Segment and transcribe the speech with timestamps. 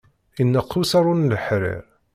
[0.41, 1.81] Ineqq usaru n leḥrir?